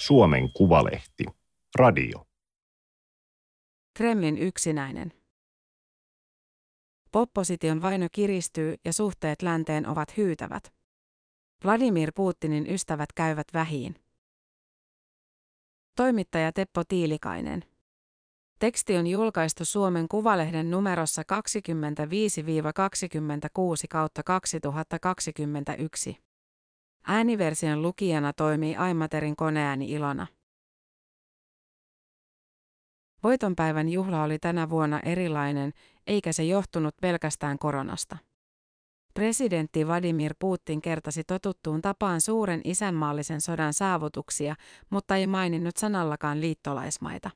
[0.00, 1.24] Suomen Kuvalehti.
[1.74, 2.26] Radio.
[3.96, 5.12] Kremlin yksinäinen.
[7.12, 10.72] Popposition vaino kiristyy ja suhteet länteen ovat hyytävät.
[11.64, 13.94] Vladimir Putinin ystävät käyvät vähiin.
[15.96, 17.64] Toimittaja Teppo Tiilikainen.
[18.58, 21.24] Teksti on julkaistu Suomen Kuvalehden numerossa 25-26
[23.90, 26.29] kautta 2021.
[27.12, 30.26] Ääniversion lukijana toimii Aimaterin koneääni Ilona.
[33.22, 35.72] Voitonpäivän juhla oli tänä vuonna erilainen,
[36.06, 38.16] eikä se johtunut pelkästään koronasta.
[39.14, 44.54] Presidentti Vladimir Putin kertasi totuttuun tapaan suuren isänmaallisen sodan saavutuksia,
[44.90, 47.30] mutta ei maininnut sanallakaan liittolaismaita.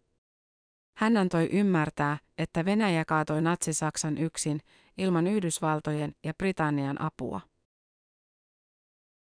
[0.96, 4.60] Hän antoi ymmärtää, että Venäjä kaatoi natsi-Saksan yksin,
[4.98, 7.53] ilman Yhdysvaltojen ja Britannian apua.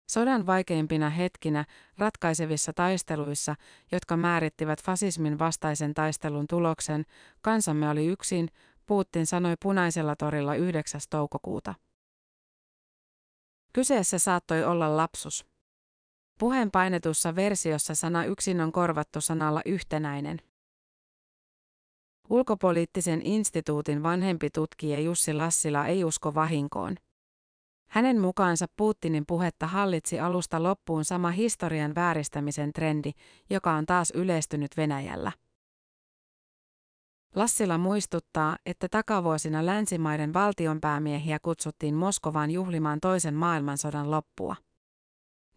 [0.10, 1.66] Sodan vaikeimpina hetkinä,
[1.98, 3.56] ratkaisevissa taisteluissa,
[3.92, 7.06] jotka määrittivät fasismin vastaisen taistelun tuloksen,
[7.42, 8.50] kansamme oli yksin,
[8.86, 11.02] Putin sanoi punaisella torilla 9.
[11.10, 11.76] toukokuuta.
[13.74, 15.46] Kyseessä saattoi olla lapsus.
[16.40, 20.42] Puheen painetussa versiossa sana yksin on korvattu sanalla yhtenäinen.
[22.30, 26.96] Ulkopoliittisen instituutin vanhempi tutkija Jussi Lassila ei usko vahinkoon.
[27.90, 33.12] Hänen mukaansa Putinin puhetta hallitsi alusta loppuun sama historian vääristämisen trendi,
[33.50, 35.32] joka on taas yleistynyt Venäjällä.
[37.36, 44.56] Lassila muistuttaa, että takavuosina länsimaiden valtionpäämiehiä kutsuttiin Moskovaan juhlimaan toisen maailmansodan loppua.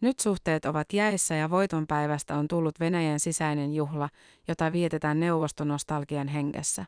[0.01, 4.09] Nyt suhteet ovat jäissä ja voitonpäivästä on tullut Venäjän sisäinen juhla,
[4.47, 6.85] jota vietetään neuvostonostalgian hengessä.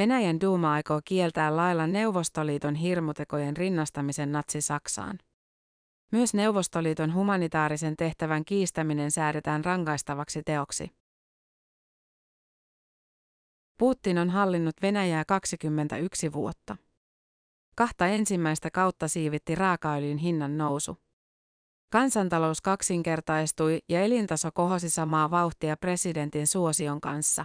[0.00, 5.18] Venäjän duuma aikoo kieltää lailla Neuvostoliiton hirmutekojen rinnastamisen natsi-Saksaan.
[6.12, 10.90] Myös Neuvostoliiton humanitaarisen tehtävän kiistäminen säädetään rangaistavaksi teoksi.
[13.78, 16.76] Putin on hallinnut Venäjää 21 vuotta.
[17.76, 20.96] Kahta ensimmäistä kautta siivitti raakaöljyn hinnan nousu.
[21.92, 27.44] Kansantalous kaksinkertaistui ja elintaso kohosi samaa vauhtia presidentin suosion kanssa.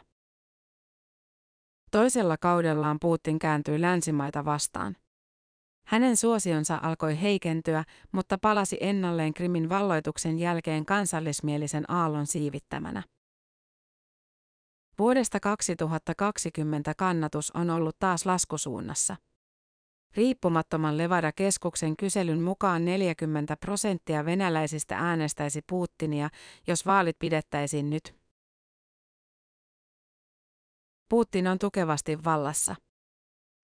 [1.96, 4.96] Toisella kaudellaan Putin kääntyi länsimaita vastaan.
[5.88, 13.04] Hänen suosionsa alkoi heikentyä, mutta palasi ennalleen Krimin valloituksen jälkeen kansallismielisen aallon siivittämänä.
[15.00, 19.16] Vuodesta 2020 kannatus on ollut taas laskusuunnassa.
[20.16, 26.30] Riippumattoman Levada-keskuksen kyselyn mukaan 40 prosenttia venäläisistä äänestäisi Putinia,
[26.68, 28.25] jos vaalit pidettäisiin nyt.
[31.10, 32.76] Putin on tukevasti vallassa.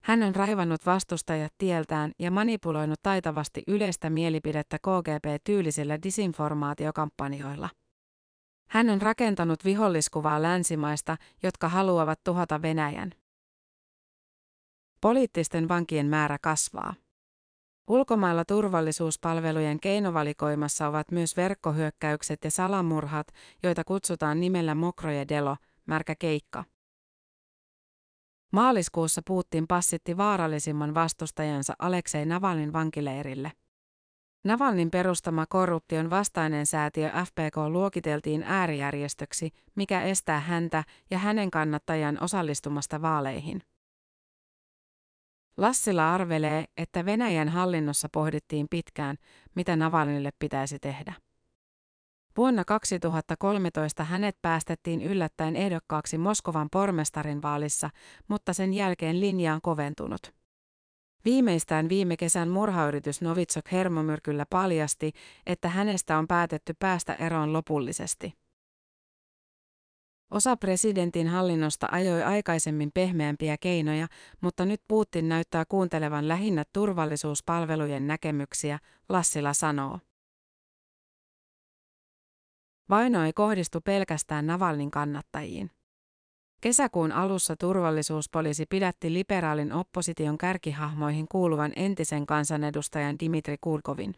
[0.03, 7.69] Hän on raivannut vastustajat tieltään ja manipuloinut taitavasti yleistä mielipidettä KGB-tyylisillä disinformaatiokampanjoilla.
[8.69, 13.11] Hän on rakentanut viholliskuvaa länsimaista, jotka haluavat tuhota Venäjän.
[15.01, 16.93] Poliittisten vankien määrä kasvaa.
[17.87, 23.27] Ulkomailla turvallisuuspalvelujen keinovalikoimassa ovat myös verkkohyökkäykset ja salamurhat,
[23.63, 26.63] joita kutsutaan nimellä Mokroje Delo, märkä keikka.
[28.51, 33.51] Maaliskuussa Putin passitti vaarallisimman vastustajansa Aleksei Navalnin vankileirille.
[34.43, 43.01] Navalnin perustama korruption vastainen säätiö FPK luokiteltiin äärijärjestöksi, mikä estää häntä ja hänen kannattajan osallistumasta
[43.01, 43.61] vaaleihin.
[45.57, 49.17] Lassila arvelee, että Venäjän hallinnossa pohdittiin pitkään,
[49.55, 51.13] mitä Navalnille pitäisi tehdä.
[52.37, 57.89] Vuonna 2013 hänet päästettiin yllättäen ehdokkaaksi Moskovan pormestarin vaalissa,
[58.27, 60.33] mutta sen jälkeen linja on koventunut.
[61.25, 65.11] Viimeistään viime kesän murhayritys Novitsok hermomyrkyllä paljasti,
[65.45, 68.33] että hänestä on päätetty päästä eroon lopullisesti.
[70.31, 74.07] Osa presidentin hallinnosta ajoi aikaisemmin pehmeämpiä keinoja,
[74.41, 78.79] mutta nyt Putin näyttää kuuntelevan lähinnä turvallisuuspalvelujen näkemyksiä,
[79.09, 79.99] Lassila sanoo.
[82.91, 85.71] Vaino ei kohdistu pelkästään Navalnin kannattajiin.
[86.61, 94.15] Kesäkuun alussa turvallisuuspoliisi pidätti liberaalin opposition kärkihahmoihin kuuluvan entisen kansanedustajan Dimitri Kurkovin.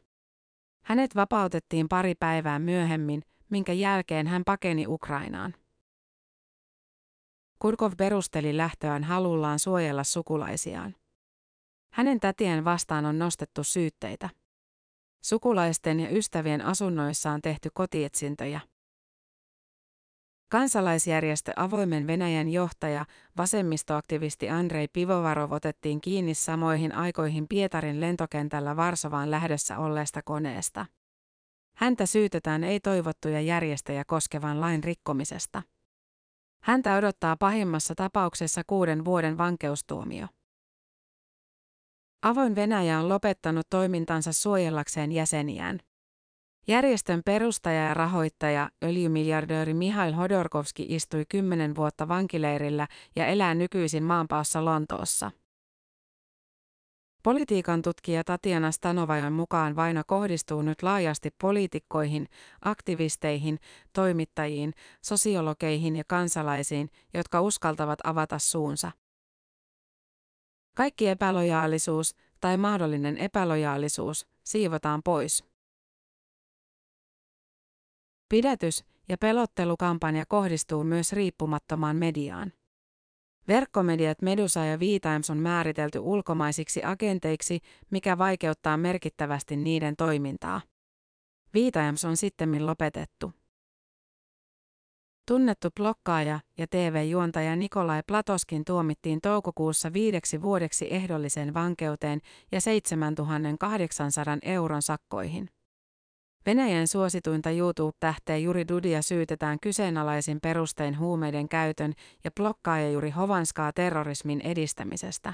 [0.85, 5.53] Hänet vapautettiin pari päivää myöhemmin, minkä jälkeen hän pakeni Ukrainaan.
[7.59, 10.95] Kurkov perusteli lähtöään halullaan suojella sukulaisiaan.
[11.93, 14.29] Hänen tätien vastaan on nostettu syytteitä.
[15.23, 18.59] Sukulaisten ja ystävien asunnoissa on tehty kotietsintöjä.
[20.51, 23.05] Kansalaisjärjestö Avoimen Venäjän johtaja,
[23.37, 30.85] vasemmistoaktivisti Andrei Pivovarov otettiin kiinni samoihin aikoihin Pietarin lentokentällä Varsovaan lähdössä olleesta koneesta.
[31.77, 35.61] Häntä syytetään ei-toivottuja järjestäjä koskevan lain rikkomisesta.
[36.63, 40.27] Häntä odottaa pahimmassa tapauksessa kuuden vuoden vankeustuomio.
[42.23, 45.79] Avoin Venäjä on lopettanut toimintansa suojellakseen jäseniään.
[46.67, 54.65] Järjestön perustaja ja rahoittaja, öljymiljardööri Mihail Hodorkovski istui kymmenen vuotta vankileirillä ja elää nykyisin maanpaossa
[54.65, 55.31] Lontoossa.
[57.23, 62.27] Politiikan tutkija Tatiana Stanovajan mukaan vaino kohdistuu nyt laajasti poliitikkoihin,
[62.61, 63.59] aktivisteihin,
[63.93, 68.91] toimittajiin, sosiologeihin ja kansalaisiin, jotka uskaltavat avata suunsa.
[70.75, 75.43] Kaikki epälojaalisuus tai mahdollinen epälojaalisuus siivotaan pois.
[78.33, 82.53] Pidätys- ja pelottelukampanja kohdistuu myös riippumattomaan mediaan.
[83.47, 87.59] Verkkomediat Medusa ja V-Times on määritelty ulkomaisiksi agenteiksi,
[87.89, 90.61] mikä vaikeuttaa merkittävästi niiden toimintaa.
[91.53, 93.33] V-Times on sittemmin lopetettu.
[95.27, 102.19] Tunnettu blokkaaja ja TV-juontaja Nikolai Platoskin tuomittiin toukokuussa viideksi vuodeksi ehdolliseen vankeuteen
[102.51, 105.49] ja 7800 euron sakkoihin.
[106.45, 111.93] Venäjän suosituinta YouTube-tähteä Juri Dudia syytetään kyseenalaisin perustein huumeiden käytön
[112.23, 115.33] ja blokkaaja Juri Hovanskaa terrorismin edistämisestä.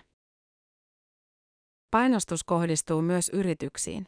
[1.91, 4.07] Painostus kohdistuu myös yrityksiin.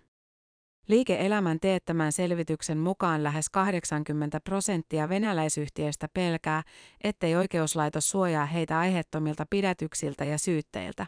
[0.88, 6.63] Liike-elämän teettämän selvityksen mukaan lähes 80 prosenttia venäläisyhtiöistä pelkää,
[7.04, 11.07] ettei oikeuslaitos suojaa heitä aiheettomilta pidätyksiltä ja syytteiltä.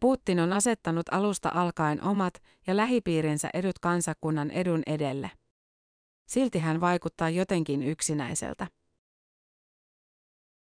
[0.00, 2.34] Putin on asettanut alusta alkaen omat
[2.66, 5.30] ja lähipiirinsä edut kansakunnan edun edelle.
[6.28, 8.66] Silti hän vaikuttaa jotenkin yksinäiseltä.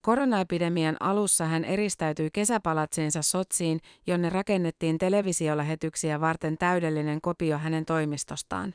[0.05, 8.73] Koronaepidemian alussa hän eristäytyi kesäpalatsinsa Sotsiin, jonne rakennettiin televisiolähetyksiä varten täydellinen kopio hänen toimistostaan.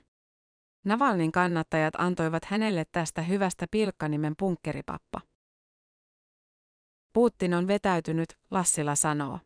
[0.85, 5.21] Navalnin kannattajat antoivat hänelle tästä hyvästä pilkkanimen punkkeripappa.
[7.13, 9.39] Putin on vetäytynyt, Lassila sanoo.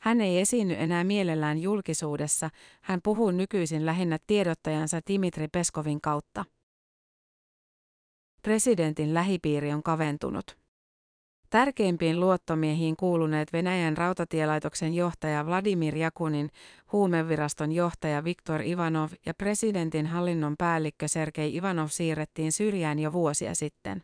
[0.00, 2.50] Hän ei esiinny enää mielellään julkisuudessa,
[2.82, 6.44] hän puhuu nykyisin lähinnä tiedottajansa Dimitri Peskovin kautta.
[8.42, 10.61] Presidentin lähipiiri on kaventunut.
[11.52, 16.50] Tärkeimpiin luottomiehiin kuuluneet Venäjän rautatielaitoksen johtaja Vladimir Jakunin,
[16.92, 24.02] huumeviraston johtaja Viktor Ivanov ja presidentin hallinnon päällikkö Sergei Ivanov siirrettiin syrjään jo vuosia sitten.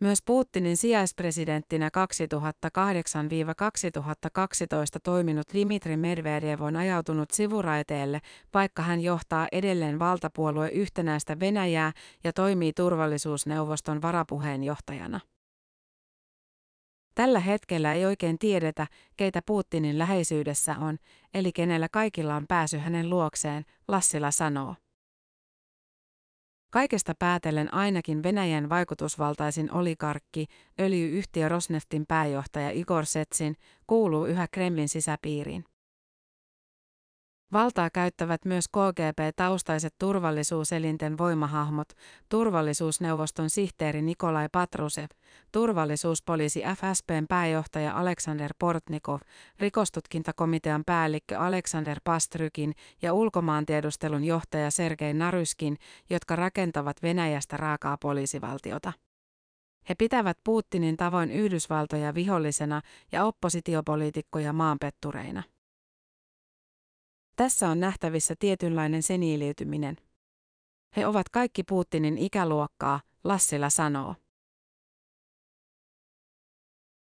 [0.00, 1.90] Myös Putinin sijaispresidenttinä 2008-2012
[5.02, 8.20] toiminut Dmitri Medvedev on ajautunut sivuraiteelle,
[8.54, 11.92] vaikka hän johtaa edelleen valtapuolue yhtenäistä Venäjää
[12.24, 15.20] ja toimii turvallisuusneuvoston varapuheenjohtajana.
[17.14, 20.98] Tällä hetkellä ei oikein tiedetä, keitä Putinin läheisyydessä on,
[21.34, 24.74] eli kenellä kaikilla on pääsy hänen luokseen, Lassila sanoo.
[26.70, 30.46] Kaikesta päätellen ainakin Venäjän vaikutusvaltaisin oligarkki,
[30.80, 33.56] öljyyhtiö Rosneftin pääjohtaja Igor Setsin,
[33.86, 35.64] kuuluu yhä Kremlin sisäpiiriin.
[37.54, 41.88] Valtaa käyttävät myös KGB-taustaiset turvallisuuselinten voimahahmot,
[42.28, 45.06] turvallisuusneuvoston sihteeri Nikolai Patrusev,
[45.52, 49.20] turvallisuuspoliisi FSPn pääjohtaja Aleksander Portnikov,
[49.60, 55.76] rikostutkintakomitean päällikkö Aleksander Pastrykin ja ulkomaantiedustelun johtaja Sergei Naryskin,
[56.10, 58.92] jotka rakentavat Venäjästä raakaa poliisivaltiota.
[59.88, 62.80] He pitävät Putinin tavoin Yhdysvaltoja vihollisena
[63.12, 65.42] ja oppositiopoliitikkoja maanpettureina.
[67.36, 69.96] Tässä on nähtävissä tietynlainen seniiliytyminen.
[70.96, 74.14] He ovat kaikki Putinin ikäluokkaa, Lassila sanoo.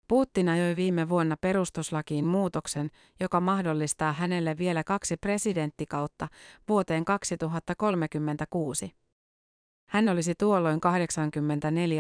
[0.07, 6.27] Putin ajoi viime vuonna perustuslakiin muutoksen, joka mahdollistaa hänelle vielä kaksi presidenttikautta
[6.69, 8.95] vuoteen 2036.
[9.89, 10.79] Hän olisi tuolloin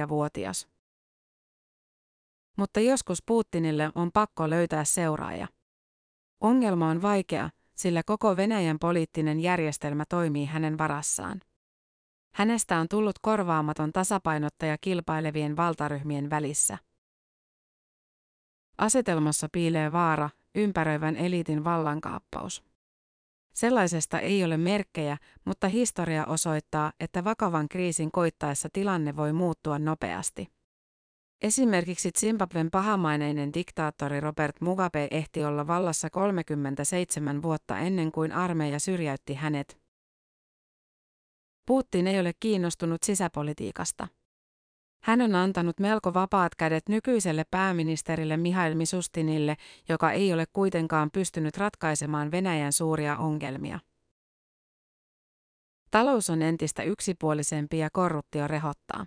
[0.05, 0.67] 84-vuotias.
[2.57, 5.47] Mutta joskus Putinille on pakko löytää seuraaja.
[6.41, 11.41] Ongelma on vaikea, sillä koko Venäjän poliittinen järjestelmä toimii hänen varassaan.
[12.35, 16.77] Hänestä on tullut korvaamaton tasapainottaja kilpailevien valtaryhmien välissä.
[18.77, 22.63] Asetelmassa piilee vaara, ympäröivän eliitin vallankaappaus.
[23.53, 30.47] Sellaisesta ei ole merkkejä, mutta historia osoittaa, että vakavan kriisin koittaessa tilanne voi muuttua nopeasti.
[31.43, 39.33] Esimerkiksi Zimbabwen pahamaineinen diktaattori Robert Mugabe ehti olla vallassa 37 vuotta ennen kuin armeija syrjäytti
[39.33, 39.81] hänet.
[41.65, 44.07] Putin ei ole kiinnostunut sisäpolitiikasta.
[45.03, 49.57] Hän on antanut melko vapaat kädet nykyiselle pääministerille Mihail Misustinille,
[49.89, 53.79] joka ei ole kuitenkaan pystynyt ratkaisemaan Venäjän suuria ongelmia.
[55.91, 59.05] Talous on entistä yksipuolisempi ja korruptio rehottaa.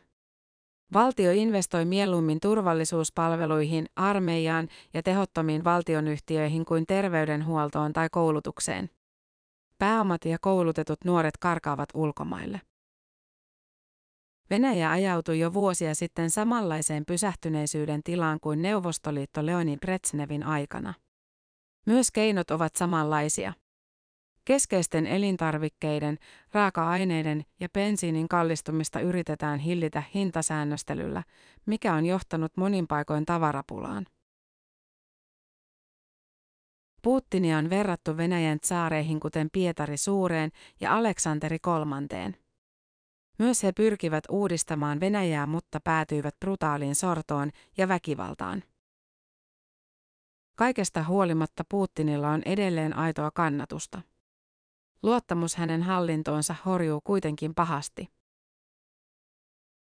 [0.92, 8.90] Valtio investoi mieluummin turvallisuuspalveluihin, armeijaan ja tehottomiin valtionyhtiöihin kuin terveydenhuoltoon tai koulutukseen.
[9.78, 12.60] Pääomat ja koulutetut nuoret karkaavat ulkomaille.
[14.50, 20.94] Venäjä ajautui jo vuosia sitten samanlaiseen pysähtyneisyyden tilaan kuin Neuvostoliitto Leonin Brezhnevin aikana.
[21.86, 23.52] Myös keinot ovat samanlaisia.
[24.46, 26.18] Keskeisten elintarvikkeiden,
[26.52, 31.22] raaka-aineiden ja bensiinin kallistumista yritetään hillitä hintasäännöstelyllä,
[31.66, 34.06] mikä on johtanut monin paikoin tavarapulaan.
[37.02, 40.50] Putinia on verrattu Venäjän saareihin kuten Pietari Suureen
[40.80, 42.36] ja Aleksanteri kolmanteen.
[43.38, 48.62] Myös he pyrkivät uudistamaan Venäjää, mutta päätyivät brutaaliin sortoon ja väkivaltaan.
[50.56, 54.02] Kaikesta huolimatta Putinilla on edelleen aitoa kannatusta.
[55.02, 58.08] Luottamus hänen hallintoonsa horjuu kuitenkin pahasti.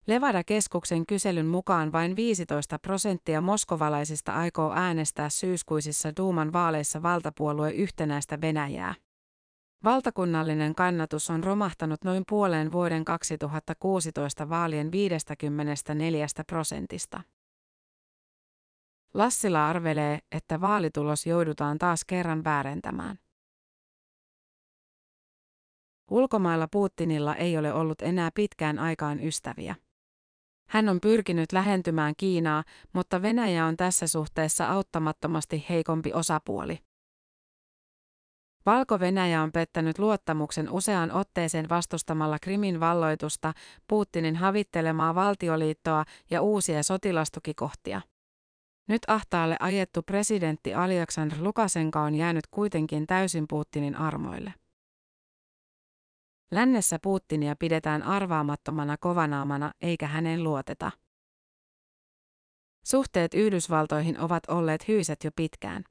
[0.06, 8.94] Levada-keskuksen kyselyn mukaan vain 15 prosenttia moskovalaisista aikoo äänestää syyskuisissa Duuman vaaleissa valtapuolue yhtenäistä Venäjää.
[9.85, 17.21] Valtakunnallinen kannatus on romahtanut noin puoleen vuoden 2016 vaalien 54 prosentista.
[19.14, 23.18] Lassila arvelee, että vaalitulos joudutaan taas kerran väärentämään.
[26.11, 29.75] Ulkomailla Putinilla ei ole ollut enää pitkään aikaan ystäviä.
[30.68, 36.78] Hän on pyrkinyt lähentymään Kiinaa, mutta Venäjä on tässä suhteessa auttamattomasti heikompi osapuoli.
[38.66, 43.52] Valko-Venäjä on pettänyt luottamuksen useaan otteeseen vastustamalla Krimin valloitusta,
[43.88, 48.00] Putinin havittelemaa valtioliittoa ja uusia sotilastukikohtia.
[48.88, 54.54] Nyt ahtaalle ajettu presidentti Aleksandr Lukasenka on jäänyt kuitenkin täysin Putinin armoille.
[56.52, 60.90] Lännessä Putinia pidetään arvaamattomana kovanaamana eikä hänen luoteta.
[62.85, 65.85] Suhteet Yhdysvaltoihin ovat olleet hyyset jo pitkään.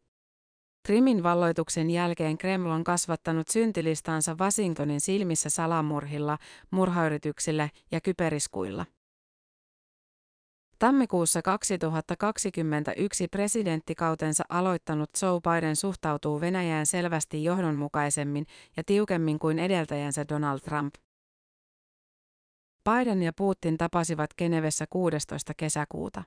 [0.86, 6.38] Krimin valloituksen jälkeen Kreml on kasvattanut syntilistansa Washingtonin silmissä salamurhilla,
[6.72, 8.86] murhayrityksillä ja kyberiskuilla.
[10.82, 18.46] Tammikuussa 2021 presidenttikautensa aloittanut Joe Biden suhtautuu Venäjään selvästi johdonmukaisemmin
[18.78, 20.96] ja tiukemmin kuin edeltäjänsä Donald Trump.
[22.90, 25.54] Biden ja Putin tapasivat Genevessä 16.
[25.58, 26.24] kesäkuuta.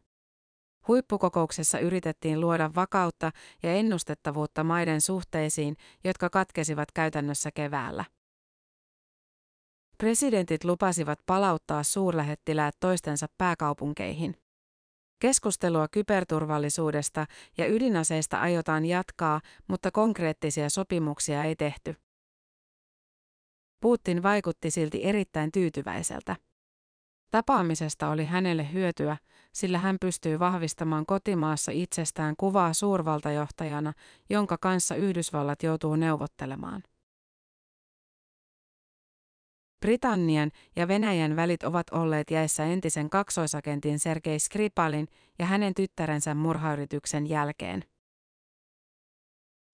[0.88, 3.30] Huippukokouksessa yritettiin luoda vakautta
[3.62, 8.04] ja ennustettavuutta maiden suhteisiin, jotka katkesivat käytännössä keväällä.
[9.98, 14.43] Presidentit lupasivat palauttaa suurlähettiläät toistensa pääkaupunkeihin.
[15.24, 17.26] Keskustelua kyberturvallisuudesta
[17.58, 21.96] ja ydinaseista aiotaan jatkaa, mutta konkreettisia sopimuksia ei tehty.
[23.80, 26.36] Putin vaikutti silti erittäin tyytyväiseltä.
[27.30, 29.16] Tapaamisesta oli hänelle hyötyä,
[29.52, 33.92] sillä hän pystyy vahvistamaan kotimaassa itsestään kuvaa suurvaltajohtajana,
[34.30, 36.82] jonka kanssa Yhdysvallat joutuu neuvottelemaan.
[39.84, 47.26] Britannian ja Venäjän välit ovat olleet jäissä entisen kaksoisagentin Sergei Skripalin ja hänen tyttärensä murhayrityksen
[47.26, 47.84] jälkeen.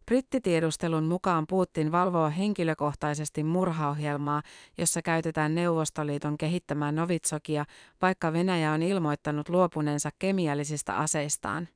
[0.06, 4.42] Brittitiedustelun mukaan Putin valvoo henkilökohtaisesti murhaohjelmaa,
[4.78, 7.64] jossa käytetään Neuvostoliiton kehittämää Novitsokia,
[8.02, 11.68] vaikka Venäjä on ilmoittanut luopuneensa kemiallisista aseistaan.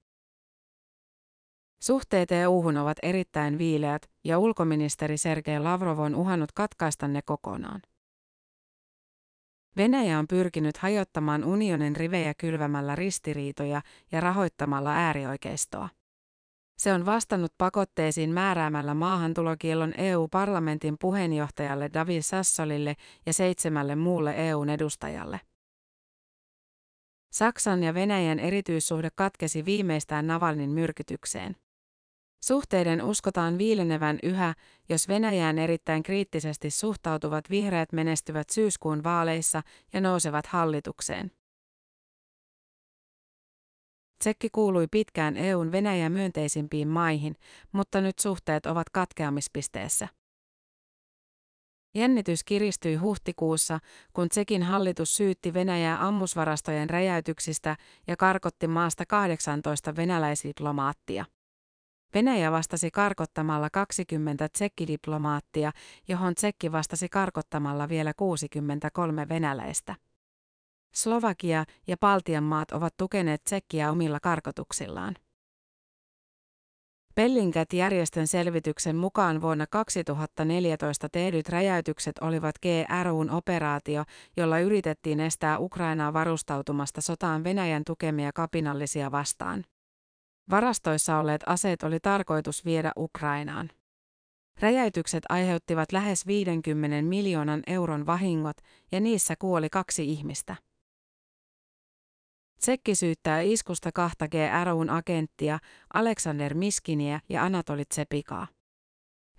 [1.82, 7.80] Suhteet EU-hun ovat erittäin viileät, ja ulkoministeri Sergei Lavrov on uhannut katkaista ne kokonaan.
[9.76, 15.88] Venäjä on pyrkinyt hajottamaan unionin rivejä kylvämällä ristiriitoja ja rahoittamalla äärioikeistoa.
[16.78, 22.94] Se on vastannut pakotteisiin määräämällä maahantulokiellon EU-parlamentin puheenjohtajalle David Sassolille
[23.26, 25.40] ja seitsemälle muulle EUn edustajalle.
[27.32, 31.56] Saksan ja Venäjän erityissuhde katkesi viimeistään Navalnin myrkytykseen.
[32.44, 34.54] Suhteiden uskotaan viilenevän yhä,
[34.88, 41.30] jos Venäjään erittäin kriittisesti suhtautuvat vihreät menestyvät syyskuun vaaleissa ja nousevat hallitukseen.
[44.18, 47.36] Tsekki kuului pitkään EUn Venäjä myönteisimpiin maihin,
[47.72, 50.08] mutta nyt suhteet ovat katkeamispisteessä.
[51.94, 53.78] Jännitys kiristyi huhtikuussa,
[54.12, 61.24] kun Tsekin hallitus syytti Venäjää ammusvarastojen räjäytyksistä ja karkotti maasta 18 venäläisdiplomaattia.
[62.14, 65.72] Venäjä vastasi karkottamalla 20 tsekkidiplomaattia,
[66.08, 69.94] johon Tsekki vastasi karkottamalla vielä 63 venäläistä.
[70.94, 75.16] Slovakia ja Baltian maat ovat tukeneet Tsekkiä omilla karkotuksillaan.
[77.14, 84.04] Bellingcat-järjestön selvityksen mukaan vuonna 2014 tehdyt räjäytykset olivat GRUn operaatio,
[84.36, 89.64] jolla yritettiin estää Ukrainaa varustautumasta sotaan Venäjän tukemia kapinallisia vastaan.
[90.50, 93.70] Varastoissa olleet aseet oli tarkoitus viedä Ukrainaan.
[94.60, 98.56] Räjäytykset aiheuttivat lähes 50 miljoonan euron vahingot
[98.92, 100.56] ja niissä kuoli kaksi ihmistä.
[102.60, 105.58] Tsekki syyttää iskusta kahta GRUn agenttia,
[105.94, 108.46] Alexander Miskiniä ja Anatoli Tsepikaa.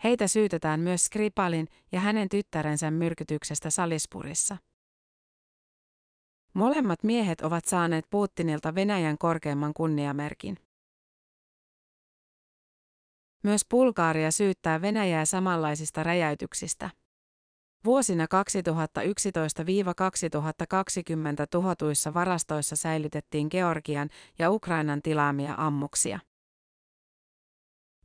[0.04, 4.58] Heitä syytetään myös Skripalin ja hänen tyttärensä myrkytyksestä Salispurissa.
[6.54, 10.58] Molemmat miehet ovat saaneet Putinilta Venäjän korkeimman kunniamerkin.
[13.46, 16.90] Myös Bulgaaria syyttää Venäjää samanlaisista räjäytyksistä.
[17.86, 18.28] Vuosina 2011-2020
[21.52, 24.10] tuhatuissa varastoissa säilytettiin Georgian
[24.40, 26.20] ja Ukrainan tilaamia ammuksia.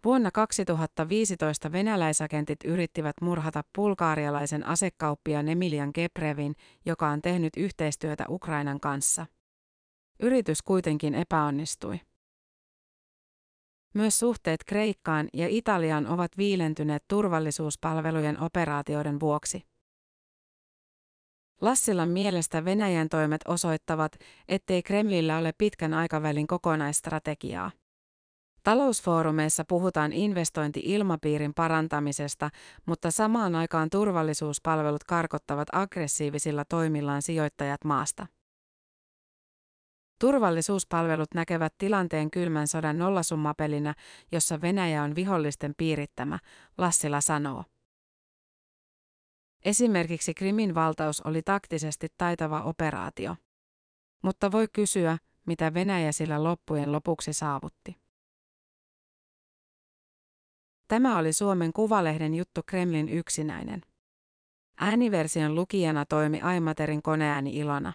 [0.04, 6.54] Vuonna 2015 venäläisagentit yrittivät murhata bulgaarialaisen asekauppiaan Emilian Geprevin,
[6.86, 9.26] joka on tehnyt yhteistyötä Ukrainan kanssa.
[10.22, 12.00] Yritys kuitenkin epäonnistui.
[13.94, 19.62] Myös suhteet Kreikkaan ja Italiaan ovat viilentyneet turvallisuuspalvelujen operaatioiden vuoksi.
[21.60, 24.12] Lassilan mielestä Venäjän toimet osoittavat,
[24.48, 27.70] ettei Kremlillä ole pitkän aikavälin kokonaistrategiaa.
[28.62, 32.50] Talousfoorumeissa puhutaan investointi-ilmapiirin parantamisesta,
[32.86, 38.26] mutta samaan aikaan turvallisuuspalvelut karkottavat aggressiivisilla toimillaan sijoittajat maasta.
[40.20, 43.94] Turvallisuuspalvelut näkevät tilanteen kylmän sodan nollasummapelinä,
[44.32, 46.38] jossa Venäjä on vihollisten piirittämä,
[46.78, 47.64] Lassila sanoo.
[49.64, 53.36] Esimerkiksi Krimin valtaus oli taktisesti taitava operaatio.
[54.22, 57.96] Mutta voi kysyä, mitä Venäjä sillä loppujen lopuksi saavutti.
[60.88, 63.82] Tämä oli Suomen Kuvalehden juttu Kremlin yksinäinen.
[64.80, 67.92] Ääniversion lukijana toimi Aimaterin koneääni Ilona.